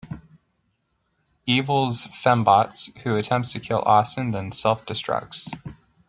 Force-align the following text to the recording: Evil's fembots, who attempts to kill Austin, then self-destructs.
Evil's 1.45 2.07
fembots, 2.07 2.89
who 3.03 3.15
attempts 3.17 3.51
to 3.51 3.59
kill 3.59 3.83
Austin, 3.85 4.31
then 4.31 4.51
self-destructs. 4.51 5.53